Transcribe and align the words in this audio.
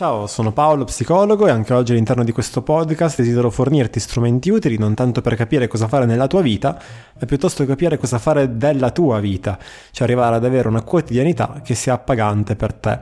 Ciao, 0.00 0.26
sono 0.26 0.50
Paolo, 0.50 0.84
psicologo 0.84 1.46
e 1.46 1.50
anche 1.50 1.74
oggi 1.74 1.92
all'interno 1.92 2.24
di 2.24 2.32
questo 2.32 2.62
podcast 2.62 3.18
desidero 3.18 3.50
fornirti 3.50 4.00
strumenti 4.00 4.48
utili 4.48 4.78
non 4.78 4.94
tanto 4.94 5.20
per 5.20 5.34
capire 5.34 5.68
cosa 5.68 5.88
fare 5.88 6.06
nella 6.06 6.26
tua 6.26 6.40
vita, 6.40 6.80
ma 7.18 7.26
piuttosto 7.26 7.66
capire 7.66 7.98
cosa 7.98 8.18
fare 8.18 8.56
della 8.56 8.92
tua 8.92 9.20
vita, 9.20 9.58
cioè 9.90 10.06
arrivare 10.06 10.36
ad 10.36 10.46
avere 10.46 10.68
una 10.68 10.80
quotidianità 10.80 11.60
che 11.62 11.74
sia 11.74 11.92
appagante 11.92 12.56
per 12.56 12.72
te. 12.72 12.98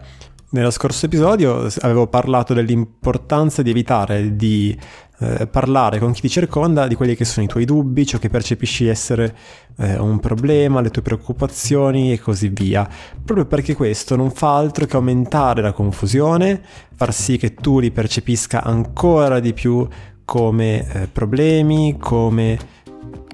Nello 0.50 0.71
scorso 0.71 1.04
episodio 1.04 1.69
avevo 1.80 2.06
parlato 2.06 2.54
dell'importanza 2.54 3.60
di 3.60 3.69
evitare 3.69 4.35
di 4.35 4.74
eh, 5.19 5.47
parlare 5.47 5.98
con 5.98 6.12
chi 6.12 6.22
ti 6.22 6.30
circonda 6.30 6.87
di 6.87 6.94
quelli 6.94 7.15
che 7.15 7.26
sono 7.26 7.44
i 7.44 7.48
tuoi 7.48 7.67
dubbi, 7.67 8.06
ciò 8.06 8.17
che 8.17 8.30
percepisci 8.30 8.87
essere 8.87 9.37
eh, 9.76 9.98
un 9.98 10.19
problema, 10.21 10.80
le 10.80 10.88
tue 10.88 11.03
preoccupazioni 11.03 12.15
e 12.15 12.19
così 12.19 12.48
via, 12.48 12.88
proprio 13.22 13.44
perché 13.44 13.74
questo 13.74 14.16
non 14.16 14.30
fa 14.30 14.56
altro 14.56 14.87
che 14.87 14.97
aumentare 14.97 15.61
la 15.61 15.72
confusione, 15.72 16.62
far 16.95 17.12
sì 17.12 17.37
che 17.37 17.52
tu 17.52 17.78
li 17.78 17.91
percepisca 17.91 18.65
ancora 18.65 19.41
di 19.41 19.52
più 19.52 19.87
come 20.24 20.91
eh, 20.95 21.09
problemi, 21.09 21.99
come 21.99 22.59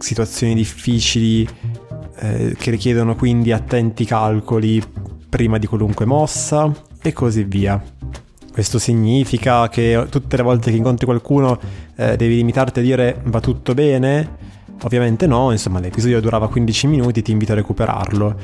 situazioni 0.00 0.56
difficili 0.56 1.48
eh, 2.16 2.56
che 2.58 2.70
richiedono 2.72 3.14
quindi 3.14 3.52
attenti 3.52 4.04
calcoli 4.04 4.82
prima 5.28 5.58
di 5.58 5.68
qualunque 5.68 6.06
mossa 6.06 6.92
e 7.08 7.12
così 7.12 7.44
via. 7.44 7.82
Questo 8.52 8.78
significa 8.78 9.68
che 9.68 10.06
tutte 10.08 10.36
le 10.36 10.42
volte 10.44 10.70
che 10.70 10.76
incontri 10.76 11.06
qualcuno 11.06 11.58
eh, 11.96 12.16
devi 12.16 12.36
limitarti 12.36 12.78
a 12.78 12.82
dire 12.82 13.20
va 13.24 13.40
tutto 13.40 13.74
bene? 13.74 14.42
Ovviamente 14.82 15.26
no, 15.26 15.50
insomma 15.50 15.80
l'episodio 15.80 16.20
durava 16.20 16.48
15 16.48 16.86
minuti, 16.86 17.22
ti 17.22 17.32
invito 17.32 17.52
a 17.52 17.56
recuperarlo. 17.56 18.36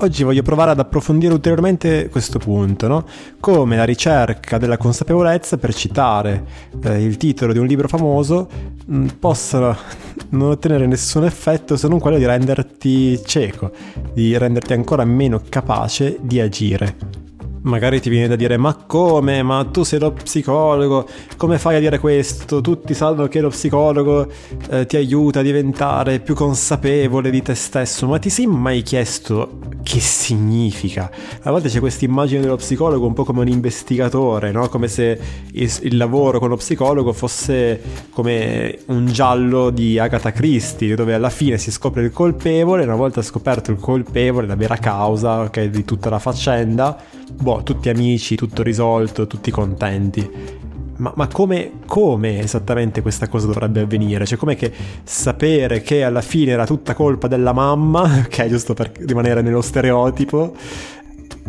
Oggi 0.00 0.22
voglio 0.22 0.42
provare 0.42 0.70
ad 0.70 0.78
approfondire 0.78 1.32
ulteriormente 1.32 2.08
questo 2.08 2.38
punto, 2.38 2.86
no? 2.86 3.04
come 3.40 3.76
la 3.76 3.84
ricerca 3.84 4.56
della 4.56 4.76
consapevolezza, 4.76 5.56
per 5.56 5.74
citare 5.74 6.44
eh, 6.84 7.02
il 7.02 7.16
titolo 7.16 7.52
di 7.52 7.58
un 7.58 7.66
libro 7.66 7.88
famoso, 7.88 8.48
mh, 8.86 8.96
mm, 8.96 9.06
possa 9.18 9.76
non 10.30 10.50
ottenere 10.50 10.86
nessun 10.86 11.24
effetto 11.24 11.76
se 11.76 11.88
non 11.88 11.98
quello 11.98 12.18
di 12.18 12.26
renderti 12.26 13.20
cieco, 13.24 13.72
di 14.12 14.36
renderti 14.36 14.72
ancora 14.72 15.04
meno 15.04 15.42
capace 15.48 16.18
di 16.20 16.38
agire. 16.38 17.17
Magari 17.62 18.00
ti 18.00 18.08
viene 18.08 18.28
da 18.28 18.36
dire 18.36 18.56
ma 18.56 18.74
come? 18.74 19.42
Ma 19.42 19.64
tu 19.64 19.82
sei 19.82 19.98
lo 19.98 20.12
psicologo, 20.12 21.06
come 21.36 21.58
fai 21.58 21.76
a 21.76 21.80
dire 21.80 21.98
questo? 21.98 22.60
Tutti 22.60 22.94
sanno 22.94 23.26
che 23.28 23.40
lo 23.40 23.48
psicologo 23.48 24.28
eh, 24.70 24.86
ti 24.86 24.96
aiuta 24.96 25.40
a 25.40 25.42
diventare 25.42 26.20
più 26.20 26.34
consapevole 26.34 27.30
di 27.30 27.42
te 27.42 27.54
stesso, 27.54 28.06
ma 28.06 28.18
ti 28.18 28.30
sei 28.30 28.46
mai 28.46 28.82
chiesto 28.82 29.58
che 29.82 30.00
significa? 30.00 31.10
A 31.42 31.50
volte 31.50 31.68
c'è 31.68 31.80
questa 31.80 32.04
immagine 32.04 32.40
dello 32.42 32.56
psicologo 32.56 33.06
un 33.06 33.14
po' 33.14 33.24
come 33.24 33.40
un 33.40 33.48
investigatore, 33.48 34.52
no? 34.52 34.68
come 34.68 34.86
se 34.86 35.18
il, 35.52 35.78
il 35.82 35.96
lavoro 35.96 36.38
con 36.38 36.50
lo 36.50 36.56
psicologo 36.56 37.12
fosse 37.12 37.80
come 38.10 38.78
un 38.86 39.06
giallo 39.06 39.70
di 39.70 39.98
Agatha 39.98 40.30
Christie, 40.30 40.94
dove 40.94 41.14
alla 41.14 41.30
fine 41.30 41.58
si 41.58 41.70
scopre 41.70 42.02
il 42.02 42.12
colpevole, 42.12 42.84
una 42.84 42.94
volta 42.94 43.22
scoperto 43.22 43.70
il 43.70 43.78
colpevole, 43.78 44.46
la 44.46 44.56
vera 44.56 44.76
causa 44.76 45.40
okay, 45.40 45.70
di 45.70 45.84
tutta 45.84 46.10
la 46.10 46.18
faccenda, 46.18 46.96
boh, 47.32 47.62
tutti 47.62 47.88
amici, 47.88 48.36
tutto 48.36 48.62
risolto, 48.62 49.26
tutti 49.26 49.50
contenti. 49.50 50.56
Ma, 50.96 51.12
ma 51.14 51.28
come, 51.28 51.72
come, 51.86 52.40
esattamente 52.40 53.02
questa 53.02 53.28
cosa 53.28 53.46
dovrebbe 53.46 53.80
avvenire? 53.80 54.26
Cioè, 54.26 54.36
com'è 54.36 54.56
che 54.56 54.72
sapere 55.04 55.80
che 55.80 56.02
alla 56.02 56.22
fine 56.22 56.52
era 56.52 56.66
tutta 56.66 56.94
colpa 56.94 57.28
della 57.28 57.52
mamma, 57.52 58.02
ok, 58.26 58.46
giusto 58.46 58.74
per 58.74 58.92
rimanere 58.98 59.42
nello 59.42 59.60
stereotipo, 59.60 60.54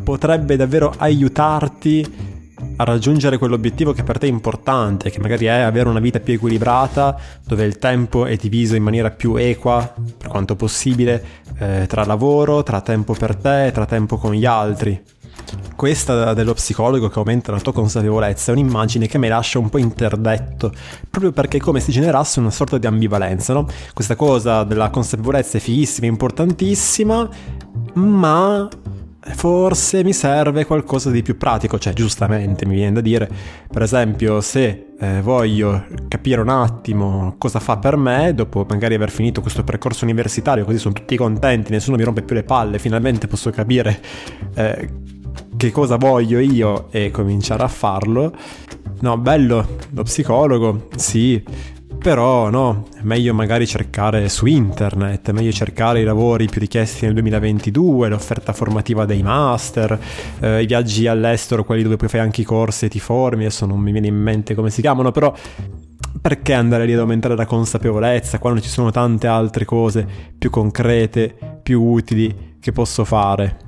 potrebbe 0.03 0.55
davvero 0.55 0.93
aiutarti 0.97 2.37
a 2.75 2.83
raggiungere 2.83 3.37
quell'obiettivo 3.37 3.93
che 3.93 4.03
per 4.03 4.17
te 4.17 4.27
è 4.27 4.29
importante, 4.29 5.09
che 5.09 5.19
magari 5.19 5.45
è 5.45 5.49
avere 5.49 5.89
una 5.89 5.99
vita 5.99 6.19
più 6.19 6.33
equilibrata, 6.33 7.17
dove 7.45 7.65
il 7.65 7.79
tempo 7.79 8.25
è 8.25 8.35
diviso 8.35 8.75
in 8.75 8.83
maniera 8.83 9.09
più 9.09 9.35
equa, 9.35 9.93
per 10.17 10.27
quanto 10.27 10.55
possibile, 10.55 11.23
eh, 11.57 11.85
tra 11.87 12.05
lavoro, 12.05 12.61
tra 12.61 12.81
tempo 12.81 13.13
per 13.13 13.35
te, 13.35 13.71
tra 13.73 13.85
tempo 13.85 14.17
con 14.17 14.33
gli 14.33 14.45
altri 14.45 15.01
questa 15.75 16.33
dello 16.33 16.53
psicologo 16.53 17.09
che 17.09 17.19
aumenta 17.19 17.51
la 17.51 17.59
tua 17.59 17.73
consapevolezza 17.73 18.51
è 18.51 18.55
un'immagine 18.55 19.07
che 19.07 19.17
mi 19.17 19.27
lascia 19.27 19.59
un 19.59 19.69
po' 19.69 19.77
interdetto, 19.77 20.71
proprio 21.09 21.31
perché 21.31 21.57
è 21.57 21.59
come 21.59 21.79
se 21.79 21.91
generasse 21.91 22.39
una 22.39 22.51
sorta 22.51 22.77
di 22.77 22.87
ambivalenza, 22.87 23.53
no? 23.53 23.67
Questa 23.93 24.15
cosa 24.15 24.63
della 24.63 24.89
consapevolezza 24.89 25.57
è 25.57 25.61
fighissima, 25.61 26.07
importantissima, 26.07 27.29
ma 27.93 28.67
forse 29.21 30.03
mi 30.03 30.13
serve 30.13 30.65
qualcosa 30.65 31.11
di 31.11 31.21
più 31.21 31.37
pratico, 31.37 31.77
cioè 31.77 31.93
giustamente 31.93 32.65
mi 32.65 32.75
viene 32.75 32.93
da 32.93 33.01
dire, 33.01 33.29
per 33.69 33.81
esempio 33.81 34.41
se 34.41 34.87
eh, 34.99 35.21
voglio 35.21 35.85
capire 36.07 36.41
un 36.41 36.49
attimo 36.49 37.35
cosa 37.37 37.59
fa 37.59 37.77
per 37.77 37.95
me, 37.97 38.33
dopo 38.33 38.65
magari 38.67 38.95
aver 38.95 39.11
finito 39.11 39.41
questo 39.41 39.63
percorso 39.63 40.05
universitario, 40.05 40.65
così 40.65 40.77
sono 40.77 40.93
tutti 40.93 41.15
contenti, 41.15 41.71
nessuno 41.71 41.97
mi 41.97 42.03
rompe 42.03 42.21
più 42.21 42.35
le 42.35 42.43
palle, 42.43 42.79
finalmente 42.79 43.27
posso 43.27 43.49
capire 43.49 43.99
eh, 44.55 44.89
che 45.59 45.71
cosa 45.71 45.97
voglio 45.97 46.39
io 46.39 46.87
e 46.89 47.11
cominciare 47.11 47.63
a 47.63 47.67
farlo. 47.67 48.33
No, 49.01 49.17
bello, 49.17 49.75
lo 49.89 50.03
psicologo, 50.03 50.87
sì, 50.95 51.43
però 52.01 52.49
no, 52.49 52.85
è 52.95 53.01
meglio 53.01 53.33
magari 53.33 53.67
cercare 53.67 54.29
su 54.29 54.45
internet, 54.45 55.29
è 55.29 55.31
meglio 55.33 55.51
cercare 55.51 55.99
i 55.99 56.05
lavori 56.05 56.47
più 56.47 56.61
richiesti 56.61 57.03
nel 57.03 57.13
2022, 57.15 58.07
l'offerta 58.07 58.53
formativa 58.53 59.03
dei 59.03 59.21
master, 59.21 59.99
eh, 60.39 60.61
i 60.61 60.65
viaggi 60.65 61.07
all'estero, 61.07 61.65
quelli 61.65 61.83
dove 61.83 61.97
poi 61.97 62.07
fai 62.07 62.21
anche 62.21 62.39
i 62.39 62.45
corsi 62.45 62.85
e 62.85 62.89
ti 62.89 63.01
formi, 63.01 63.43
adesso 63.43 63.65
non 63.65 63.81
mi 63.81 63.91
viene 63.91 64.07
in 64.07 64.15
mente 64.15 64.55
come 64.55 64.69
si 64.69 64.79
chiamano, 64.79 65.11
però 65.11 65.33
perché 66.21 66.53
andare 66.53 66.85
lì 66.85 66.93
ad 66.93 66.99
aumentare 66.99 67.35
la 67.35 67.45
consapevolezza 67.45 68.39
quando 68.39 68.61
ci 68.61 68.69
sono 68.69 68.91
tante 68.91 69.27
altre 69.27 69.65
cose 69.65 70.07
più 70.37 70.49
concrete, 70.49 71.35
più 71.61 71.81
utili 71.81 72.55
che 72.61 72.71
posso 72.71 73.03
fare? 73.03 73.67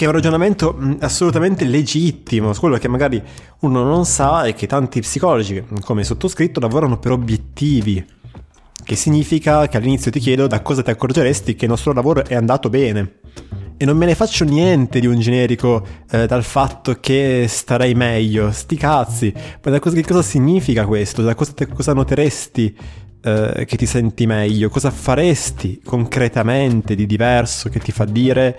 Che 0.00 0.06
è 0.06 0.08
un 0.08 0.14
ragionamento 0.14 0.78
mm, 0.80 0.92
assolutamente 1.00 1.66
legittimo, 1.66 2.54
quello 2.54 2.78
che 2.78 2.88
magari 2.88 3.22
uno 3.60 3.82
non 3.82 4.06
sa 4.06 4.44
è 4.44 4.54
che 4.54 4.66
tanti 4.66 5.00
psicologi, 5.00 5.62
come 5.84 6.04
sottoscritto, 6.04 6.58
lavorano 6.58 6.98
per 6.98 7.12
obiettivi, 7.12 8.02
che 8.82 8.96
significa 8.96 9.68
che 9.68 9.76
all'inizio 9.76 10.10
ti 10.10 10.18
chiedo 10.18 10.46
da 10.46 10.62
cosa 10.62 10.82
ti 10.82 10.88
accorgeresti 10.88 11.54
che 11.54 11.66
il 11.66 11.70
nostro 11.70 11.92
lavoro 11.92 12.24
è 12.24 12.34
andato 12.34 12.70
bene. 12.70 13.16
E 13.76 13.84
non 13.84 13.98
me 13.98 14.06
ne 14.06 14.14
faccio 14.14 14.46
niente 14.46 15.00
di 15.00 15.06
un 15.06 15.20
generico 15.20 15.86
eh, 16.10 16.24
dal 16.24 16.44
fatto 16.44 16.96
che 16.98 17.44
starei 17.46 17.92
meglio, 17.92 18.50
sti 18.52 18.76
cazzi, 18.76 19.30
ma 19.34 19.70
da 19.70 19.80
cosa, 19.80 19.96
che 19.96 20.06
cosa 20.06 20.22
significa 20.22 20.86
questo? 20.86 21.20
Da 21.20 21.34
cosa, 21.34 21.52
cosa 21.74 21.92
noteresti 21.92 22.74
eh, 23.22 23.64
che 23.66 23.76
ti 23.76 23.84
senti 23.84 24.24
meglio? 24.24 24.70
Cosa 24.70 24.90
faresti 24.90 25.82
concretamente 25.84 26.94
di 26.94 27.04
diverso 27.04 27.68
che 27.68 27.80
ti 27.80 27.92
fa 27.92 28.06
dire 28.06 28.58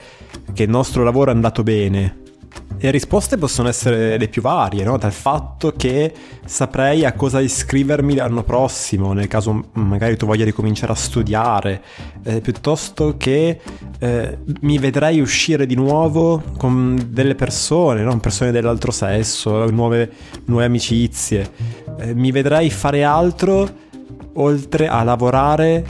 che 0.54 0.64
il 0.64 0.70
nostro 0.70 1.04
lavoro 1.04 1.32
è 1.32 1.34
andato 1.34 1.64
bene? 1.64 2.20
Le 2.84 2.90
risposte 2.90 3.38
possono 3.38 3.68
essere 3.68 4.18
le 4.18 4.28
più 4.28 4.42
varie, 4.42 4.84
no? 4.84 4.98
dal 4.98 5.12
fatto 5.12 5.72
che 5.78 6.12
saprei 6.46 7.06
a 7.06 7.14
cosa 7.14 7.40
iscrivermi 7.40 8.16
l'anno 8.16 8.42
prossimo, 8.42 9.14
nel 9.14 9.28
caso 9.28 9.66
magari 9.74 10.18
tu 10.18 10.26
voglia 10.26 10.46
ricominciare 10.46 10.92
a 10.92 10.96
studiare, 10.96 11.84
eh, 12.24 12.42
piuttosto 12.42 13.18
che 13.18 13.60
eh, 14.00 14.38
mi 14.62 14.80
vedrei 14.80 15.22
uscire 15.22 15.68
di 15.68 15.76
nuovo 15.76 16.42
con 16.58 17.10
delle 17.10 17.36
persone, 17.36 18.02
no? 18.02 18.18
persone 18.20 18.50
dell'altro 18.50 18.92
sesso, 18.92 19.70
nuove, 19.70 20.12
nuove 20.46 20.66
amicizie, 20.66 21.52
eh, 22.00 22.16
mi 22.16 22.32
vedrei 22.32 22.72
fare 22.72 23.04
altro 23.04 23.70
oltre 24.34 24.88
a 24.88 25.04
lavorare 25.04 25.86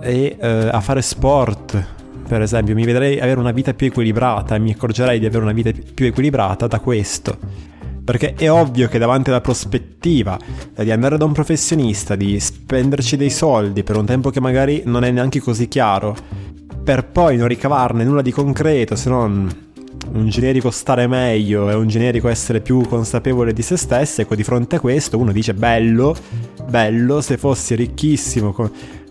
e 0.00 0.36
eh, 0.40 0.48
a 0.72 0.80
fare 0.80 1.02
sport, 1.02 2.01
per 2.32 2.40
esempio, 2.40 2.74
mi 2.74 2.86
vedrei 2.86 3.20
avere 3.20 3.38
una 3.38 3.50
vita 3.50 3.74
più 3.74 3.88
equilibrata 3.88 4.54
e 4.54 4.58
mi 4.58 4.70
accorgerei 4.70 5.18
di 5.18 5.26
avere 5.26 5.42
una 5.42 5.52
vita 5.52 5.70
più 5.92 6.06
equilibrata 6.06 6.66
da 6.66 6.80
questo. 6.80 7.36
Perché 8.02 8.32
è 8.32 8.50
ovvio 8.50 8.88
che 8.88 8.96
davanti 8.96 9.28
alla 9.28 9.42
prospettiva 9.42 10.38
di 10.74 10.90
andare 10.90 11.18
da 11.18 11.26
un 11.26 11.32
professionista, 11.32 12.16
di 12.16 12.40
spenderci 12.40 13.18
dei 13.18 13.28
soldi 13.28 13.82
per 13.82 13.98
un 13.98 14.06
tempo 14.06 14.30
che 14.30 14.40
magari 14.40 14.80
non 14.86 15.04
è 15.04 15.10
neanche 15.10 15.40
così 15.40 15.68
chiaro, 15.68 16.16
per 16.82 17.04
poi 17.04 17.36
non 17.36 17.48
ricavarne 17.48 18.02
nulla 18.02 18.22
di 18.22 18.30
concreto 18.30 18.96
se 18.96 19.10
non 19.10 19.70
un 20.14 20.28
generico 20.30 20.70
stare 20.70 21.06
meglio 21.06 21.68
e 21.68 21.74
un 21.74 21.86
generico 21.86 22.28
essere 22.28 22.60
più 22.60 22.80
consapevole 22.88 23.52
di 23.52 23.60
se 23.60 23.76
stesso, 23.76 24.22
ecco 24.22 24.34
di 24.34 24.42
fronte 24.42 24.76
a 24.76 24.80
questo 24.80 25.18
uno 25.18 25.32
dice 25.32 25.52
bello, 25.52 26.16
bello, 26.66 27.20
se 27.20 27.36
fossi 27.36 27.74
ricchissimo 27.74 28.54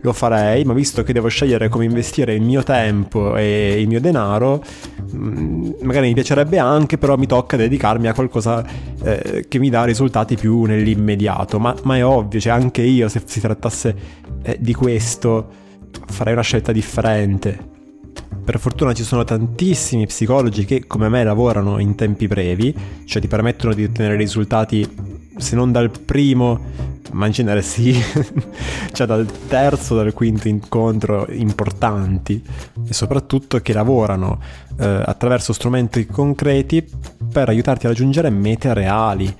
lo 0.01 0.13
farei, 0.13 0.63
ma 0.63 0.73
visto 0.73 1.03
che 1.03 1.13
devo 1.13 1.27
scegliere 1.27 1.69
come 1.69 1.85
investire 1.85 2.33
il 2.33 2.41
mio 2.41 2.63
tempo 2.63 3.35
e 3.35 3.79
il 3.79 3.87
mio 3.87 4.01
denaro, 4.01 4.63
mm, 5.15 5.71
magari 5.81 6.07
mi 6.07 6.13
piacerebbe 6.13 6.57
anche, 6.57 6.97
però 6.97 7.17
mi 7.17 7.27
tocca 7.27 7.57
dedicarmi 7.57 8.07
a 8.07 8.13
qualcosa 8.13 8.65
eh, 9.03 9.45
che 9.47 9.59
mi 9.59 9.69
dà 9.69 9.83
risultati 9.83 10.35
più 10.35 10.63
nell'immediato, 10.63 11.59
ma, 11.59 11.75
ma, 11.83 11.97
è 11.97 12.05
ovvio, 12.05 12.39
cioè 12.39 12.53
anche 12.53 12.81
io 12.81 13.07
se 13.07 13.21
si 13.25 13.39
trattasse 13.39 13.95
eh, 14.43 14.57
di 14.59 14.73
questo 14.73 15.47
farei 16.07 16.33
una 16.33 16.41
scelta 16.41 16.71
differente. 16.71 17.69
Per 18.43 18.59
fortuna 18.59 18.93
ci 18.93 19.03
sono 19.03 19.23
tantissimi 19.23 20.07
psicologi 20.07 20.65
che 20.65 20.87
come 20.87 21.09
me 21.09 21.23
lavorano 21.23 21.79
in 21.79 21.95
tempi 21.95 22.27
brevi, 22.27 22.75
cioè 23.05 23.21
ti 23.21 23.27
permettono 23.27 23.73
di 23.73 23.83
ottenere 23.83 24.15
risultati 24.15 24.87
se 25.37 25.55
non 25.55 25.71
dal 25.71 25.91
primo, 25.91 26.59
ma 27.11 27.25
in 27.25 27.31
genere 27.31 27.61
sì, 27.61 27.93
cioè 28.91 29.07
dal 29.07 29.27
terzo, 29.47 29.95
dal 29.95 30.13
quinto 30.13 30.47
incontro 30.47 31.27
importanti 31.29 32.43
e 32.87 32.93
soprattutto 32.93 33.59
che 33.59 33.73
lavorano 33.73 34.39
eh, 34.79 35.03
attraverso 35.05 35.53
strumenti 35.53 36.05
concreti 36.05 36.87
per 37.31 37.49
aiutarti 37.49 37.85
a 37.85 37.89
raggiungere 37.89 38.29
mete 38.29 38.73
reali. 38.73 39.33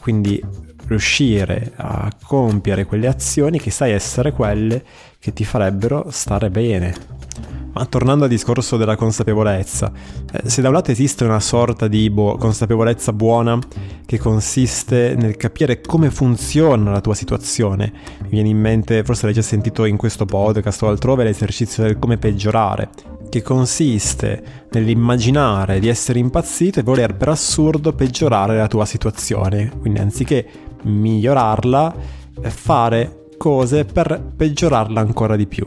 Quindi 0.00 0.42
riuscire 0.86 1.72
a 1.76 2.10
compiere 2.22 2.84
quelle 2.84 3.06
azioni 3.06 3.60
che 3.60 3.70
sai 3.70 3.92
essere 3.92 4.32
quelle 4.32 4.82
che 5.18 5.32
ti 5.32 5.44
farebbero 5.44 6.06
stare 6.10 6.50
bene. 6.50 7.19
Ma 7.72 7.84
tornando 7.86 8.24
al 8.24 8.30
discorso 8.30 8.76
della 8.76 8.96
consapevolezza, 8.96 9.92
eh, 10.32 10.48
se 10.48 10.60
da 10.60 10.68
un 10.68 10.74
lato 10.74 10.90
esiste 10.90 11.24
una 11.24 11.38
sorta 11.38 11.86
di 11.86 12.10
boh, 12.10 12.36
consapevolezza 12.36 13.12
buona 13.12 13.58
che 14.04 14.18
consiste 14.18 15.14
nel 15.16 15.36
capire 15.36 15.80
come 15.80 16.10
funziona 16.10 16.90
la 16.90 17.00
tua 17.00 17.14
situazione, 17.14 17.92
mi 18.22 18.28
viene 18.30 18.48
in 18.48 18.58
mente, 18.58 19.04
forse 19.04 19.26
l'hai 19.26 19.34
già 19.34 19.42
sentito 19.42 19.84
in 19.84 19.96
questo 19.96 20.24
podcast 20.24 20.82
o 20.82 20.88
altrove, 20.88 21.22
l'esercizio 21.22 21.84
del 21.84 21.98
come 21.98 22.16
peggiorare, 22.16 22.90
che 23.28 23.42
consiste 23.42 24.66
nell'immaginare 24.72 25.78
di 25.78 25.86
essere 25.86 26.18
impazzito 26.18 26.80
e 26.80 26.82
voler 26.82 27.14
per 27.14 27.28
assurdo 27.28 27.92
peggiorare 27.92 28.56
la 28.56 28.66
tua 28.66 28.84
situazione, 28.84 29.70
quindi 29.78 30.00
anziché 30.00 30.44
migliorarla, 30.82 31.94
fare 32.42 33.26
cose 33.36 33.84
per 33.84 34.32
peggiorarla 34.36 35.00
ancora 35.00 35.36
di 35.36 35.46
più. 35.46 35.64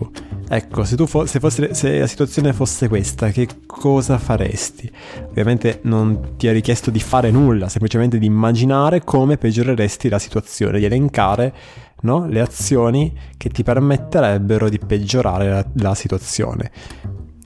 Ecco, 0.55 0.83
se, 0.83 0.95
fo- 1.07 1.25
se, 1.25 1.39
fosse, 1.39 1.73
se 1.73 1.97
la 1.97 2.05
situazione 2.05 2.53
fosse 2.53 2.87
questa, 2.87 3.31
che 3.31 3.47
cosa 3.65 4.19
faresti? 4.19 4.91
Ovviamente 5.29 5.79
non 5.85 6.35
ti 6.37 6.45
è 6.45 6.51
richiesto 6.51 6.91
di 6.91 6.99
fare 6.99 7.31
nulla, 7.31 7.69
semplicemente 7.69 8.19
di 8.19 8.27
immaginare 8.27 9.03
come 9.03 9.37
peggioreresti 9.37 10.09
la 10.09 10.19
situazione, 10.19 10.77
di 10.77 10.85
elencare 10.85 11.53
no? 12.01 12.27
le 12.27 12.39
azioni 12.39 13.11
che 13.35 13.49
ti 13.49 13.63
permetterebbero 13.63 14.69
di 14.69 14.77
peggiorare 14.77 15.49
la, 15.49 15.65
la 15.77 15.95
situazione. 15.95 16.69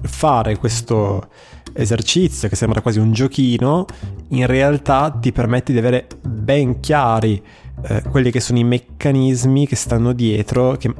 Fare 0.01 0.57
questo 0.57 1.29
esercizio 1.71 2.49
che 2.49 2.57
sembra 2.57 2.81
quasi 2.81 2.99
un 2.99 3.13
giochino, 3.13 3.85
in 4.31 4.45
realtà 4.47 5.17
ti 5.17 5.31
permette 5.31 5.71
di 5.71 5.77
avere 5.79 6.07
ben 6.21 6.81
chiari 6.81 7.41
eh, 7.83 8.01
quelli 8.09 8.31
che 8.31 8.39
sono 8.39 8.59
i 8.59 8.63
meccanismi 8.63 9.67
che 9.67 9.75
stanno 9.75 10.13
dietro, 10.13 10.77
che, 10.77 10.93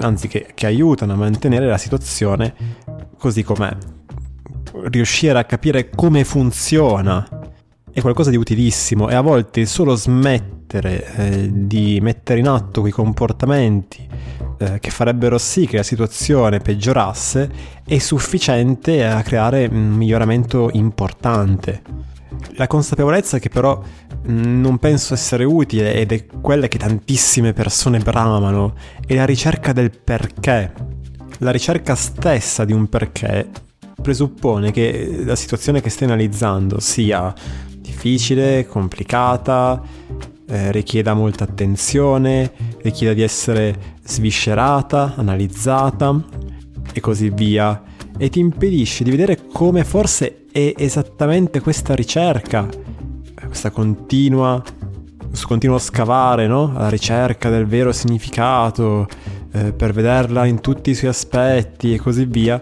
anzi 0.00 0.28
che, 0.28 0.48
che 0.54 0.66
aiutano 0.66 1.12
a 1.12 1.16
mantenere 1.16 1.66
la 1.66 1.78
situazione 1.78 2.54
così 3.18 3.42
com'è. 3.42 3.74
Riuscire 4.84 5.38
a 5.38 5.44
capire 5.44 5.90
come 5.90 6.24
funziona 6.24 7.26
è 7.92 8.00
qualcosa 8.00 8.30
di 8.30 8.36
utilissimo 8.36 9.08
e 9.08 9.14
a 9.14 9.20
volte 9.20 9.66
solo 9.66 9.94
smettere 9.94 11.14
eh, 11.14 11.50
di 11.52 12.00
mettere 12.02 12.40
in 12.40 12.48
atto 12.48 12.80
quei 12.80 12.92
comportamenti 12.92 14.04
eh, 14.58 14.78
che 14.80 14.90
farebbero 14.90 15.38
sì 15.38 15.66
che 15.66 15.76
la 15.76 15.82
situazione 15.84 16.58
peggiorasse 16.58 17.50
è 17.84 17.98
sufficiente 17.98 19.06
a 19.06 19.22
creare 19.22 19.68
un 19.70 19.90
miglioramento 19.90 20.70
importante. 20.72 21.82
La 22.56 22.66
consapevolezza 22.66 23.38
che 23.38 23.48
però 23.48 23.82
non 24.26 24.78
penso 24.78 25.14
essere 25.14 25.44
utile 25.44 25.94
ed 25.94 26.12
è 26.12 26.26
quella 26.26 26.68
che 26.68 26.78
tantissime 26.78 27.52
persone 27.52 27.98
bramano, 27.98 28.74
è 29.06 29.14
la 29.14 29.24
ricerca 29.24 29.72
del 29.72 29.90
perché. 29.90 30.72
La 31.38 31.50
ricerca 31.50 31.94
stessa 31.94 32.64
di 32.64 32.72
un 32.72 32.88
perché 32.88 33.50
presuppone 34.00 34.70
che 34.70 35.22
la 35.24 35.36
situazione 35.36 35.80
che 35.80 35.88
stai 35.88 36.08
analizzando 36.08 36.78
sia 36.78 37.32
difficile, 37.78 38.66
complicata, 38.66 39.82
eh, 40.46 40.70
richieda 40.72 41.14
molta 41.14 41.44
attenzione, 41.44 42.52
richieda 42.82 43.14
di 43.14 43.22
essere 43.22 43.96
sviscerata, 44.04 45.14
analizzata 45.16 46.22
e 46.92 47.00
così 47.00 47.30
via, 47.30 47.82
e 48.16 48.28
ti 48.28 48.38
impedisce 48.38 49.04
di 49.04 49.10
vedere 49.10 49.46
come 49.52 49.84
forse 49.84 50.46
è 50.50 50.74
esattamente 50.76 51.60
questa 51.60 51.94
ricerca 51.94 52.68
questa 53.54 53.70
continua, 53.70 54.60
questo 55.28 55.46
continuo 55.46 55.78
scavare, 55.78 56.48
no? 56.48 56.72
Alla 56.74 56.88
ricerca 56.88 57.50
del 57.50 57.66
vero 57.66 57.92
significato, 57.92 59.06
eh, 59.52 59.72
per 59.72 59.92
vederla 59.92 60.44
in 60.44 60.60
tutti 60.60 60.90
i 60.90 60.94
suoi 60.94 61.10
aspetti 61.10 61.94
e 61.94 61.98
così 61.98 62.24
via, 62.24 62.60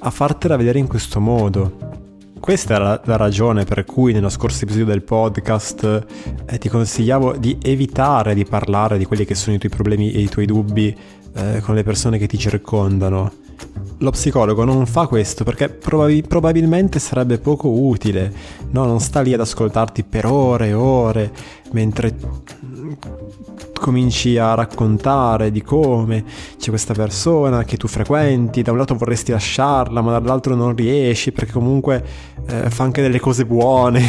a 0.00 0.10
fartela 0.10 0.56
vedere 0.56 0.80
in 0.80 0.88
questo 0.88 1.20
modo. 1.20 1.94
Questa 2.40 2.78
la, 2.78 3.00
la 3.04 3.16
ragione 3.16 3.64
per 3.64 3.84
cui 3.84 4.12
nello 4.12 4.28
scorso 4.28 4.64
episodio 4.64 4.86
del 4.86 5.02
podcast 5.02 6.06
eh, 6.44 6.58
ti 6.58 6.68
consigliavo 6.68 7.36
di 7.36 7.56
evitare 7.62 8.34
di 8.34 8.44
parlare 8.44 8.98
di 8.98 9.04
quelli 9.04 9.24
che 9.24 9.36
sono 9.36 9.54
i 9.54 9.58
tuoi 9.58 9.70
problemi 9.70 10.12
e 10.12 10.20
i 10.20 10.28
tuoi 10.28 10.46
dubbi 10.46 10.94
eh, 11.34 11.60
con 11.60 11.76
le 11.76 11.84
persone 11.84 12.18
che 12.18 12.26
ti 12.26 12.36
circondano 12.36 13.44
lo 13.98 14.10
psicologo 14.10 14.64
non 14.64 14.84
fa 14.86 15.06
questo 15.06 15.44
perché 15.44 15.68
probab- 15.68 16.26
probabilmente 16.26 16.98
sarebbe 16.98 17.38
poco 17.38 17.68
utile, 17.68 18.32
no? 18.70 18.84
non 18.84 19.00
sta 19.00 19.20
lì 19.20 19.32
ad 19.32 19.40
ascoltarti 19.40 20.04
per 20.04 20.26
ore 20.26 20.68
e 20.68 20.72
ore 20.74 21.32
mentre 21.72 22.14
cominci 23.72 24.36
a 24.38 24.54
raccontare 24.54 25.50
di 25.50 25.62
come 25.62 26.24
c'è 26.58 26.70
questa 26.70 26.94
persona 26.94 27.64
che 27.64 27.76
tu 27.76 27.88
frequenti, 27.88 28.62
da 28.62 28.72
un 28.72 28.78
lato 28.78 28.94
vorresti 28.94 29.32
lasciarla 29.32 30.00
ma 30.00 30.18
dall'altro 30.18 30.54
non 30.54 30.74
riesci 30.74 31.32
perché 31.32 31.52
comunque 31.52 32.04
eh, 32.46 32.70
fa 32.70 32.84
anche 32.84 33.02
delle 33.02 33.20
cose 33.20 33.46
buone. 33.46 34.02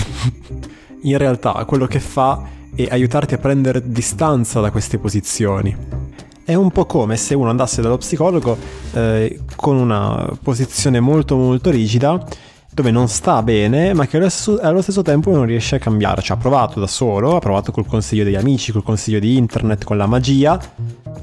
In 1.04 1.18
realtà 1.18 1.64
quello 1.66 1.86
che 1.86 2.00
fa 2.00 2.42
è 2.76 2.88
aiutarti 2.90 3.36
a 3.36 3.38
prendere 3.38 3.90
distanza 3.90 4.60
da 4.60 4.72
queste 4.72 4.98
posizioni 4.98 6.07
è 6.48 6.54
un 6.54 6.72
po' 6.72 6.86
come 6.86 7.18
se 7.18 7.36
uno 7.36 7.50
andasse 7.50 7.82
dallo 7.82 7.98
psicologo 7.98 8.58
eh, 8.94 9.38
con 9.58 9.76
una 9.76 10.32
posizione 10.42 11.02
molto 11.02 11.36
molto 11.36 11.70
rigida 11.70 12.26
dove 12.72 12.90
non 12.90 13.10
sta 13.10 13.44
bene, 13.44 13.94
ma 13.94 14.08
che 14.08 14.16
allo 14.16 14.30
stesso, 14.30 14.58
allo 14.62 14.82
stesso, 14.82 15.02
tempo 15.02 15.32
non 15.32 15.46
riesce 15.46 15.76
a 15.76 15.80
cambiare. 15.80 16.22
Ci 16.22 16.32
ha 16.32 16.38
provato 16.38 16.80
da 16.80 16.88
solo, 16.88 17.36
ha 17.36 17.40
provato 17.40 17.74
col 17.74 17.86
consiglio 17.86 18.24
degli 18.24 18.36
amici, 18.36 18.72
col 18.72 18.84
consiglio 18.84 19.20
di 19.20 19.36
internet, 19.36 19.84
con 19.84 19.98
la 19.98 20.06
magia 20.06 20.58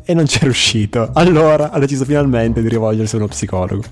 e 0.05 0.13
non 0.13 0.27
ci 0.27 0.41
è 0.41 0.43
riuscito. 0.45 1.09
Allora 1.15 1.71
ha 1.71 1.79
deciso 1.79 2.05
finalmente 2.05 2.61
di 2.61 2.69
rivolgersi 2.69 3.15
a 3.15 3.19
uno 3.19 3.29
psicologo. 3.29 3.83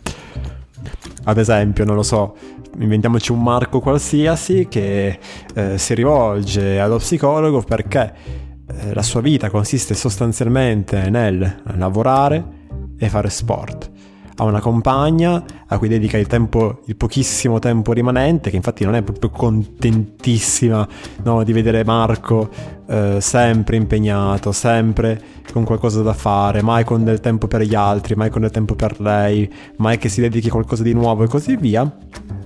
Ad 1.25 1.39
esempio, 1.39 1.87
non 1.87 1.95
lo 1.95 2.03
so, 2.03 2.35
inventiamoci 2.79 3.33
un 3.33 3.43
Marco 3.43 3.81
qualsiasi 3.81 4.67
che 4.69 5.19
eh, 5.55 5.79
si 5.79 5.95
rivolge 5.95 6.79
allo 6.79 6.99
psicologo 6.99 7.63
perché 7.63 8.43
eh, 8.67 8.95
la 8.95 9.03
sua 9.03 9.21
vita 9.21 9.51
consiste 9.51 9.95
sostanzialmente 9.95 11.11
nel 11.11 11.63
lavorare 11.77 12.61
e 12.99 13.09
fare 13.09 13.31
sport. 13.31 13.91
Ha 14.35 14.45
una 14.45 14.61
compagna 14.61 15.45
a 15.67 15.77
cui 15.79 15.89
dedica 15.89 16.17
il, 16.17 16.27
tempo, 16.27 16.81
il 16.87 16.97
pochissimo 16.97 17.59
tempo 17.59 17.93
rimanente, 17.93 18.49
che 18.49 18.57
infatti 18.57 18.85
non 18.85 18.95
è 18.95 19.03
proprio 19.03 19.29
contentissima 19.29 20.89
no, 21.25 21.43
di 21.45 21.53
vedere 21.53 21.85
Marco 21.85 22.49
eh, 22.89 23.19
sempre 23.21 23.77
impegnato, 23.77 24.51
sempre 24.51 25.21
con 25.53 25.65
qualcosa 25.65 26.01
da 26.01 26.15
fare, 26.15 26.63
mai 26.63 26.85
con 26.85 27.05
del 27.05 27.21
tempo 27.21 27.47
per 27.47 27.61
gli 27.63 27.75
altri, 27.75 28.15
mai 28.15 28.31
con 28.31 28.41
del 28.41 28.51
tempo 28.51 28.75
per 28.75 29.01
lei, 29.01 29.53
mai 29.77 29.99
che 29.99 30.09
si 30.09 30.23
dedichi 30.23 30.49
a 30.49 30.53
qualcosa 30.53 30.83
di 30.83 30.95
nuovo 30.95 31.25
e 31.25 31.29
così 31.29 31.57
via. 31.57 31.95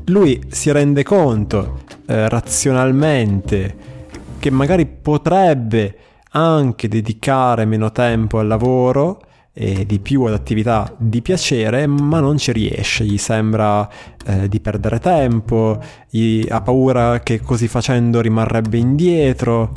Lui 0.06 0.42
si 0.48 0.72
rende 0.72 1.04
conto 1.04 1.80
eh, 2.06 2.28
razionalmente 2.28 3.94
che 4.38 4.50
magari 4.50 4.86
potrebbe 4.86 5.96
anche 6.36 6.86
dedicare 6.86 7.64
meno 7.64 7.90
tempo 7.92 8.38
al 8.38 8.46
lavoro 8.46 9.20
e 9.54 9.86
di 9.86 10.00
più 10.00 10.24
ad 10.24 10.34
attività 10.34 10.94
di 10.98 11.22
piacere, 11.22 11.86
ma 11.86 12.20
non 12.20 12.36
ci 12.36 12.52
riesce, 12.52 13.04
gli 13.04 13.16
sembra 13.16 13.88
eh, 14.26 14.48
di 14.48 14.60
perdere 14.60 14.98
tempo, 14.98 15.80
gli 16.10 16.46
ha 16.46 16.60
paura 16.60 17.20
che 17.20 17.40
così 17.40 17.66
facendo 17.68 18.20
rimarrebbe 18.20 18.76
indietro, 18.76 19.72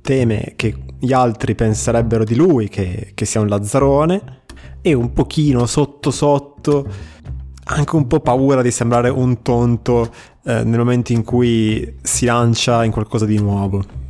teme 0.00 0.54
che 0.56 0.74
gli 0.98 1.12
altri 1.12 1.54
penserebbero 1.54 2.24
di 2.24 2.34
lui 2.34 2.68
che, 2.68 3.12
che 3.14 3.24
sia 3.24 3.40
un 3.40 3.46
lazzarone 3.46 4.42
e 4.82 4.92
un 4.92 5.12
pochino 5.12 5.66
sotto 5.66 6.10
sotto 6.10 6.86
anche 7.66 7.96
un 7.96 8.08
po' 8.08 8.20
paura 8.20 8.60
di 8.60 8.72
sembrare 8.72 9.08
un 9.08 9.40
tonto 9.40 10.10
eh, 10.44 10.64
nel 10.64 10.78
momento 10.78 11.12
in 11.12 11.22
cui 11.22 11.96
si 12.02 12.26
lancia 12.26 12.84
in 12.84 12.90
qualcosa 12.90 13.24
di 13.24 13.38
nuovo. 13.38 14.03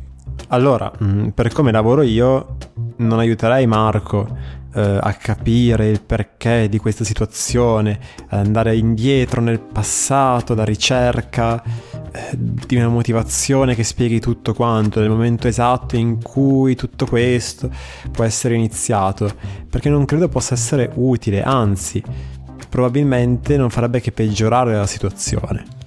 Allora, 0.55 0.89
mm, 1.03 1.29
per 1.29 1.51
come 1.51 1.73
lavoro 1.73 2.01
io, 2.01 2.55
non 2.97 3.19
aiuterei 3.19 3.67
Marco 3.67 4.25
eh, 4.73 4.99
a 5.01 5.11
capire 5.11 5.89
il 5.89 5.99
perché 5.99 6.69
di 6.69 6.77
questa 6.77 7.03
situazione, 7.03 7.99
ad 8.29 8.45
andare 8.45 8.77
indietro 8.77 9.41
nel 9.41 9.59
passato, 9.59 10.55
la 10.55 10.63
ricerca 10.63 11.61
eh, 11.61 12.29
di 12.37 12.77
una 12.77 12.87
motivazione 12.87 13.75
che 13.75 13.83
spieghi 13.83 14.21
tutto 14.21 14.53
quanto, 14.53 15.01
nel 15.01 15.09
momento 15.09 15.49
esatto 15.49 15.97
in 15.97 16.23
cui 16.23 16.75
tutto 16.75 17.05
questo 17.05 17.69
può 18.09 18.23
essere 18.23 18.55
iniziato, 18.55 19.29
perché 19.69 19.89
non 19.89 20.05
credo 20.05 20.29
possa 20.29 20.53
essere 20.53 20.89
utile, 20.95 21.43
anzi, 21.43 22.01
probabilmente 22.69 23.57
non 23.57 23.69
farebbe 23.69 23.99
che 23.99 24.13
peggiorare 24.13 24.73
la 24.73 24.87
situazione. 24.87 25.83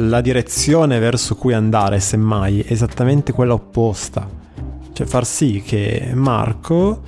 La 0.00 0.20
direzione 0.20 1.00
verso 1.00 1.34
cui 1.34 1.52
andare, 1.52 1.98
semmai, 1.98 2.60
è 2.60 2.72
esattamente 2.72 3.32
quella 3.32 3.54
opposta. 3.54 4.28
Cioè 4.92 5.06
far 5.06 5.26
sì 5.26 5.60
che 5.64 6.10
Marco 6.14 7.02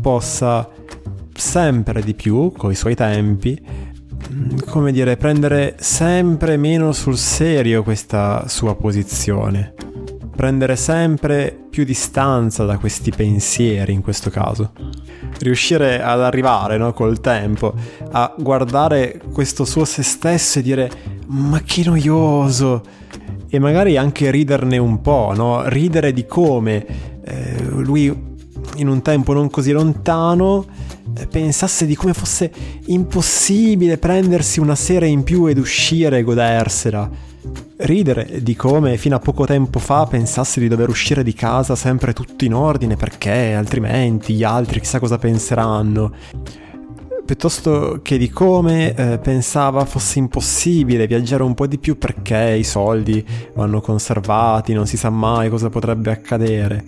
possa 0.00 0.68
sempre 1.32 2.02
di 2.02 2.14
più, 2.14 2.50
con 2.50 2.72
i 2.72 2.74
suoi 2.74 2.96
tempi, 2.96 3.60
mm, 4.32 4.58
come 4.66 4.90
dire, 4.90 5.16
prendere 5.16 5.76
sempre 5.78 6.56
meno 6.56 6.90
sul 6.92 7.16
serio 7.16 7.84
questa 7.84 8.48
sua 8.48 8.74
posizione. 8.74 9.74
Prendere 10.34 10.76
sempre 10.76 11.56
più 11.70 11.84
distanza 11.84 12.64
da 12.64 12.78
questi 12.78 13.10
pensieri 13.10 13.92
in 13.92 14.02
questo 14.02 14.30
caso. 14.30 14.72
Riuscire 15.38 16.02
ad 16.02 16.20
arrivare 16.20 16.76
no, 16.78 16.92
col 16.92 17.20
tempo 17.20 17.74
a 18.10 18.34
guardare 18.38 19.20
questo 19.32 19.64
suo 19.64 19.84
se 19.84 20.02
stesso 20.02 20.58
e 20.58 20.62
dire 20.62 20.90
ma 21.28 21.60
che 21.62 21.82
noioso 21.84 22.82
e 23.48 23.58
magari 23.58 23.96
anche 23.96 24.30
riderne 24.30 24.78
un 24.78 25.00
po', 25.00 25.32
no? 25.36 25.68
ridere 25.68 26.12
di 26.12 26.26
come 26.26 26.86
eh, 27.24 27.62
lui 27.64 28.30
in 28.76 28.88
un 28.88 29.02
tempo 29.02 29.32
non 29.32 29.50
così 29.50 29.72
lontano 29.72 30.64
eh, 31.14 31.26
pensasse 31.26 31.84
di 31.84 31.94
come 31.94 32.14
fosse 32.14 32.50
impossibile 32.86 33.98
prendersi 33.98 34.60
una 34.60 34.74
sera 34.74 35.04
in 35.04 35.22
più 35.22 35.46
ed 35.46 35.58
uscire 35.58 36.18
e 36.18 36.22
godersela. 36.22 37.10
Ridere 37.76 38.42
di 38.42 38.54
come 38.54 38.96
fino 38.96 39.16
a 39.16 39.18
poco 39.18 39.46
tempo 39.46 39.78
fa 39.78 40.06
pensasse 40.06 40.60
di 40.60 40.68
dover 40.68 40.88
uscire 40.88 41.22
di 41.22 41.32
casa 41.32 41.74
sempre 41.74 42.12
tutto 42.12 42.44
in 42.44 42.54
ordine 42.54 42.96
perché 42.96 43.54
altrimenti 43.54 44.34
gli 44.34 44.44
altri 44.44 44.80
chissà 44.80 44.98
cosa 44.98 45.18
penseranno. 45.18 46.12
Piuttosto 47.24 48.00
che 48.02 48.18
di 48.18 48.28
come 48.28 48.94
eh, 48.94 49.18
pensava 49.18 49.84
fosse 49.84 50.18
impossibile 50.18 51.06
viaggiare 51.06 51.42
un 51.42 51.54
po' 51.54 51.66
di 51.66 51.78
più 51.78 51.96
perché 51.96 52.56
i 52.58 52.64
soldi 52.64 53.24
vanno 53.54 53.80
conservati, 53.80 54.74
non 54.74 54.86
si 54.86 54.96
sa 54.96 55.08
mai 55.08 55.48
cosa 55.48 55.70
potrebbe 55.70 56.10
accadere. 56.10 56.84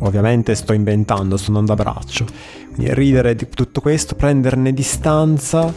Ovviamente 0.00 0.54
sto 0.54 0.74
inventando, 0.74 1.36
sto 1.36 1.48
andando 1.48 1.72
a 1.72 1.76
braccio. 1.76 2.26
Quindi 2.74 2.92
ridere 2.94 3.34
di 3.34 3.48
tutto 3.48 3.80
questo, 3.80 4.14
prenderne 4.14 4.72
distanza 4.72 5.72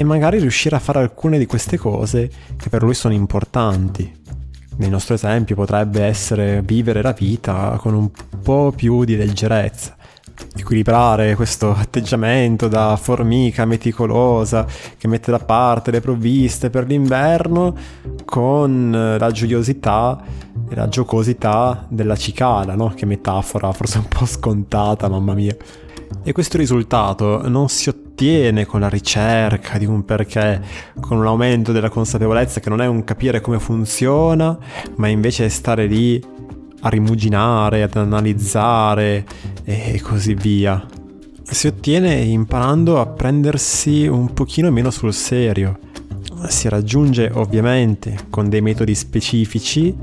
e 0.00 0.04
magari 0.04 0.38
riuscire 0.38 0.76
a 0.76 0.78
fare 0.78 1.00
alcune 1.00 1.38
di 1.38 1.46
queste 1.46 1.76
cose 1.76 2.30
che 2.56 2.68
per 2.68 2.84
lui 2.84 2.94
sono 2.94 3.14
importanti. 3.14 4.08
Nel 4.76 4.90
nostro 4.90 5.14
esempio 5.14 5.56
potrebbe 5.56 6.04
essere 6.04 6.62
vivere 6.64 7.02
la 7.02 7.10
vita 7.10 7.76
con 7.80 7.94
un 7.94 8.08
po' 8.40 8.72
più 8.74 9.02
di 9.02 9.16
leggerezza 9.16 9.96
equilibrare 10.56 11.34
questo 11.34 11.72
atteggiamento 11.76 12.68
da 12.68 12.94
formica 12.94 13.64
meticolosa 13.64 14.64
che 14.96 15.08
mette 15.08 15.32
da 15.32 15.40
parte 15.40 15.90
le 15.90 16.00
provviste 16.00 16.70
per 16.70 16.86
l'inverno 16.86 17.74
con 18.24 19.16
la 19.18 19.30
gioiosità 19.32 20.22
e 20.68 20.74
la 20.76 20.86
giocosità 20.86 21.86
della 21.88 22.14
cicala, 22.14 22.76
no? 22.76 22.92
Che 22.94 23.04
metafora 23.04 23.72
forse 23.72 23.98
un 23.98 24.06
po' 24.06 24.26
scontata, 24.26 25.08
mamma 25.08 25.34
mia. 25.34 25.56
E 26.22 26.32
questo 26.32 26.58
risultato 26.58 27.48
non 27.48 27.68
si 27.68 27.88
ottiene 27.88 28.66
con 28.66 28.80
la 28.80 28.88
ricerca 28.88 29.78
di 29.78 29.86
un 29.86 30.04
perché, 30.04 30.62
con 31.00 31.18
un 31.18 31.26
aumento 31.26 31.72
della 31.72 31.88
consapevolezza 31.88 32.60
che 32.60 32.68
non 32.68 32.80
è 32.80 32.86
un 32.86 33.04
capire 33.04 33.40
come 33.40 33.58
funziona, 33.58 34.58
ma 34.96 35.08
invece 35.08 35.46
è 35.46 35.48
stare 35.48 35.86
lì 35.86 36.22
a 36.80 36.88
rimuginare, 36.88 37.82
ad 37.82 37.96
analizzare 37.96 39.24
e 39.64 40.00
così 40.02 40.34
via. 40.34 40.84
Si 41.42 41.66
ottiene 41.66 42.14
imparando 42.14 43.00
a 43.00 43.06
prendersi 43.06 44.06
un 44.06 44.32
pochino 44.34 44.70
meno 44.70 44.90
sul 44.90 45.14
serio. 45.14 45.78
Si 46.48 46.68
raggiunge 46.68 47.30
ovviamente 47.32 48.16
con 48.28 48.48
dei 48.48 48.60
metodi 48.60 48.94
specifici, 48.94 49.96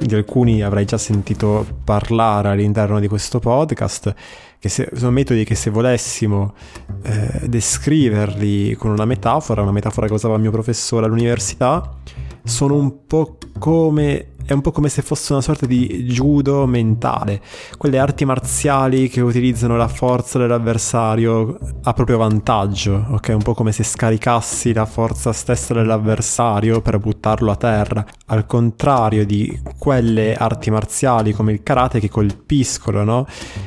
di 0.00 0.14
alcuni 0.14 0.62
avrai 0.62 0.84
già 0.84 0.98
sentito 0.98 1.66
parlare 1.84 2.48
all'interno 2.48 2.98
di 3.00 3.08
questo 3.08 3.38
podcast, 3.38 4.14
che 4.58 4.68
se, 4.68 4.90
sono 4.94 5.10
metodi 5.10 5.44
che 5.44 5.54
se 5.54 5.70
volessimo 5.70 6.54
eh, 7.02 7.40
descriverli 7.48 8.74
con 8.74 8.90
una 8.90 9.04
metafora, 9.04 9.62
una 9.62 9.72
metafora 9.72 10.06
che 10.06 10.12
usava 10.12 10.34
il 10.34 10.40
mio 10.40 10.50
professore 10.50 11.06
all'università, 11.06 11.94
sono 12.44 12.74
un 12.74 13.06
po' 13.06 13.36
come 13.58 14.32
è 14.48 14.54
un 14.54 14.62
po' 14.62 14.72
come 14.72 14.88
se 14.88 15.02
fosse 15.02 15.32
una 15.32 15.42
sorta 15.42 15.66
di 15.66 16.04
judo 16.04 16.64
mentale, 16.64 17.42
quelle 17.76 17.98
arti 17.98 18.24
marziali 18.24 19.10
che 19.10 19.20
utilizzano 19.20 19.76
la 19.76 19.88
forza 19.88 20.38
dell'avversario 20.38 21.58
a 21.82 21.92
proprio 21.92 22.16
vantaggio, 22.16 23.08
ok? 23.10 23.28
Un 23.28 23.42
po' 23.42 23.52
come 23.52 23.72
se 23.72 23.84
scaricassi 23.84 24.72
la 24.72 24.86
forza 24.86 25.34
stessa 25.34 25.74
dell'avversario 25.74 26.80
per 26.80 26.94
buttarlo 27.28 27.50
a 27.50 27.56
terra, 27.56 28.06
al 28.26 28.46
contrario 28.46 29.26
di 29.26 29.60
quelle 29.78 30.34
arti 30.34 30.70
marziali 30.70 31.32
come 31.32 31.52
il 31.52 31.62
karate 31.62 32.00
che 32.00 32.08
colpiscono, 32.08 33.04
no? 33.04 33.26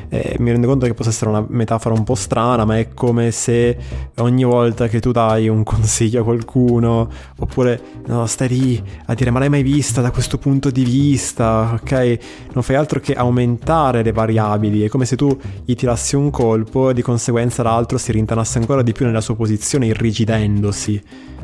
Eh, 0.09 0.35
mi 0.39 0.51
rendo 0.51 0.67
conto 0.67 0.85
che 0.85 0.93
possa 0.93 1.09
essere 1.09 1.29
una 1.29 1.45
metafora 1.47 1.93
un 1.93 2.03
po' 2.03 2.15
strana, 2.15 2.65
ma 2.65 2.77
è 2.77 2.93
come 2.93 3.31
se 3.31 3.77
ogni 4.17 4.43
volta 4.43 4.87
che 4.87 4.99
tu 4.99 5.11
dai 5.11 5.47
un 5.47 5.63
consiglio 5.63 6.21
a 6.21 6.23
qualcuno, 6.23 7.09
oppure 7.37 7.81
no, 8.07 8.25
stai 8.25 8.47
lì 8.47 8.83
a 9.05 9.13
dire 9.13 9.29
ma 9.29 9.39
l'hai 9.39 9.49
mai 9.49 9.63
vista 9.63 10.01
da 10.01 10.11
questo 10.11 10.37
punto 10.37 10.71
di 10.71 10.83
vista, 10.83 11.77
ok? 11.79 12.17
Non 12.53 12.63
fai 12.63 12.75
altro 12.75 12.99
che 12.99 13.13
aumentare 13.13 14.01
le 14.03 14.11
variabili, 14.11 14.83
è 14.83 14.89
come 14.89 15.05
se 15.05 15.15
tu 15.15 15.37
gli 15.63 15.75
tirassi 15.75 16.15
un 16.15 16.29
colpo 16.31 16.89
e 16.89 16.93
di 16.93 17.01
conseguenza 17.01 17.63
l'altro 17.63 17.97
si 17.97 18.11
rintanasse 18.11 18.57
ancora 18.57 18.81
di 18.81 18.91
più 18.91 19.05
nella 19.05 19.21
sua 19.21 19.35
posizione 19.35 19.87
irrigidendosi. 19.87 21.01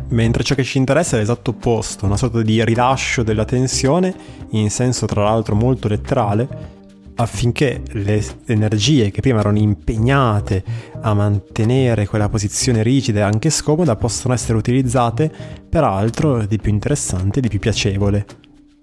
Mentre 0.10 0.44
ciò 0.44 0.56
che 0.56 0.64
ci 0.64 0.78
interessa 0.78 1.18
è 1.18 1.20
l'esatto 1.20 1.52
opposto, 1.52 2.06
una 2.06 2.16
sorta 2.16 2.42
di 2.42 2.64
rilascio 2.64 3.24
della 3.24 3.44
tensione, 3.44 4.16
in 4.52 4.70
senso 4.70 5.06
tra 5.06 5.24
l'altro 5.24 5.54
molto 5.54 5.90
letterale, 5.90 6.76
affinché 7.16 7.82
le 7.92 8.24
energie 8.46 9.12
che 9.12 9.22
prima 9.22 9.40
erano 9.40 9.58
impegnate 9.58 10.64
a 11.02 11.14
mantenere 11.14 12.08
quella 12.08 12.30
posizione 12.30 12.84
rigida 12.84 13.20
e 13.20 13.24
anche 13.24 13.50
scomoda 13.50 13.96
possano 13.96 14.34
essere 14.34 14.58
utilizzate 14.58 15.32
per 15.68 15.84
altro 15.84 16.46
di 16.46 16.58
più 16.58 16.72
interessante 16.72 17.42
di 17.42 17.50
più 17.50 17.60
piacevole. 17.60 18.26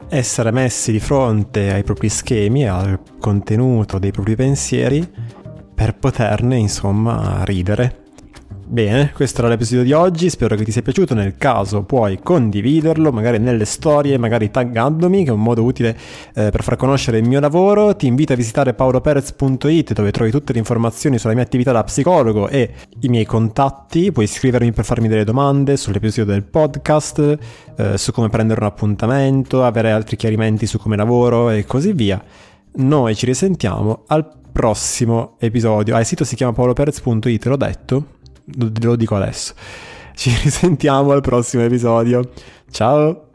Essere 0.09 0.51
messi 0.51 0.93
di 0.93 1.01
fronte 1.01 1.73
ai 1.73 1.85
propri 1.85 2.11
schemi, 2.11 2.69
al 2.69 3.01
contenuto 3.19 3.99
dei 3.99 4.11
propri 4.11 4.37
pensieri, 4.37 5.09
per 5.75 5.97
poterne 5.97 6.57
insomma 6.57 7.43
ridere 7.45 8.04
Bene, 8.67 9.13
questo 9.15 9.41
era 9.41 9.49
l'episodio 9.49 9.85
di 9.85 9.93
oggi, 9.93 10.31
spero 10.31 10.57
che 10.57 10.65
ti 10.65 10.73
sia 10.73 10.81
piaciuto, 10.81 11.13
nel 11.13 11.37
caso 11.37 11.83
puoi 11.83 12.21
condividerlo, 12.23 13.13
magari 13.13 13.39
nelle 13.39 13.67
storie, 13.67 14.17
magari 14.17 14.51
taggandomi, 14.51 15.23
che 15.23 15.29
è 15.29 15.33
un 15.35 15.43
modo 15.43 15.63
utile 15.63 15.95
eh, 16.35 16.49
per 16.51 16.63
far 16.63 16.77
conoscere 16.77 17.19
il 17.19 17.29
mio 17.29 17.41
lavoro. 17.41 17.95
Ti 17.95 18.07
invito 18.07 18.33
a 18.33 18.37
visitare 18.37 18.73
paoloperez.it 18.73 19.93
dove 19.93 20.11
trovi 20.13 20.31
tutte 20.31 20.55
le 20.55 20.61
informazioni 20.61 21.19
sulla 21.19 21.35
mia 21.35 21.43
attività 21.43 21.73
da 21.73 21.85
psicologo 21.85 22.49
e 22.49 22.71
i 23.01 23.09
miei 23.09 23.27
contatti, 23.27 24.11
puoi 24.11 24.25
iscrivermi 24.25 24.73
per 24.73 24.87
farmi 24.87 25.09
delle 25.09 25.25
domande 25.25 25.77
sull'episodio 25.77 26.25
del 26.25 26.45
podcast, 26.45 27.39
eh, 27.77 27.99
su 27.99 28.13
come 28.13 28.31
prendere 28.31 28.61
un 28.61 28.67
appuntamento, 28.67 29.63
avere 29.63 29.91
altri 29.91 30.17
chiarimenti 30.17 30.67
su 30.67 30.79
come 30.79 30.97
lavoro 30.97 31.51
e 31.51 31.67
così 31.67 31.93
via. 31.93 32.23
Noi 32.77 33.15
ci 33.15 33.27
risentiamo 33.27 34.05
al 34.07 34.27
prossimo 34.51 35.37
episodio. 35.39 35.95
Ah, 35.95 36.01
il 36.01 36.07
sito 36.07 36.25
si 36.25 36.35
chiama 36.35 36.55
paoloperez.it, 36.55 37.45
l'ho 37.45 37.57
detto 37.57 38.14
lo 38.57 38.97
dico 38.97 39.17
adesso. 39.17 39.55
Ci 40.15 40.31
risentiamo 40.43 41.13
al 41.13 41.21
prossimo 41.21 41.63
episodio. 41.63 42.31
Ciao! 42.71 43.34